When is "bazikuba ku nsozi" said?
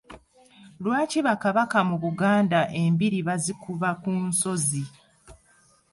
3.27-4.83